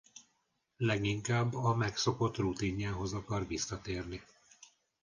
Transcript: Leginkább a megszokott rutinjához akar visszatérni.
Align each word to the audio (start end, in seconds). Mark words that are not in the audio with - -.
Leginkább 0.77 1.53
a 1.55 1.75
megszokott 1.75 2.37
rutinjához 2.37 3.13
akar 3.13 3.47
visszatérni. 3.47 4.23